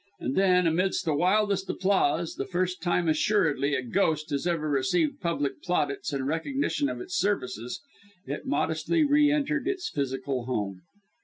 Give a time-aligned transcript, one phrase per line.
[0.19, 5.21] And then, amidst the wildest applause the first time assuredly "a ghost" has ever received
[5.21, 7.81] public plaudits in recognition of its services
[8.25, 10.81] it modestly re entered its physical home.